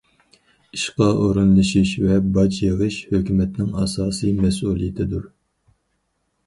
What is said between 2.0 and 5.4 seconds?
ۋە باج يىغىش ھۆكۈمەتنىڭ ئاساسىي مەسئۇلىيىتىدۇر.